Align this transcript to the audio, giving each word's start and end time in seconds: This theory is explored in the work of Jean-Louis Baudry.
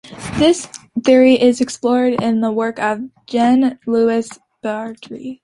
This 0.39 0.65
theory 1.05 1.39
is 1.39 1.61
explored 1.61 2.19
in 2.23 2.41
the 2.41 2.51
work 2.51 2.79
of 2.79 3.01
Jean-Louis 3.27 4.29
Baudry. 4.63 5.39